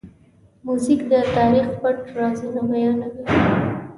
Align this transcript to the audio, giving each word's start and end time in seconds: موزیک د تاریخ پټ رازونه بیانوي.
موزیک 0.65 1.01
د 1.11 1.13
تاریخ 1.35 1.67
پټ 1.81 1.97
رازونه 2.17 2.61
بیانوي. 2.69 3.23